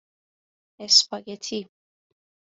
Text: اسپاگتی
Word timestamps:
اسپاگتی 0.79 1.69